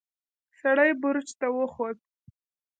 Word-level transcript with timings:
سړی 0.59 0.91
برج 1.01 1.27
ته 1.39 1.47
وخوت. 1.57 1.99